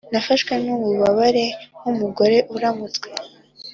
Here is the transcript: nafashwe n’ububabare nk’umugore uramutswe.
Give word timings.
nafashwe 0.11 0.53
n’ububabare 0.63 1.45
nk’umugore 1.77 2.37
uramutswe. 2.55 3.09